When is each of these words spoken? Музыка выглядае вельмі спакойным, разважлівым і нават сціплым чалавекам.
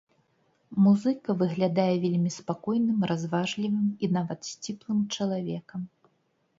Музыка 0.85 1.29
выглядае 1.41 1.93
вельмі 2.07 2.31
спакойным, 2.39 2.99
разважлівым 3.13 3.87
і 4.07 4.13
нават 4.19 4.39
сціплым 4.53 5.09
чалавекам. 5.15 5.81